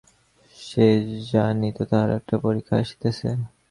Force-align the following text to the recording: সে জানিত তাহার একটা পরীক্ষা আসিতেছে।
সে 0.57 0.87
জানিত 1.29 1.77
তাহার 1.89 2.09
একটা 2.19 2.35
পরীক্ষা 2.45 2.75
আসিতেছে। 2.81 3.27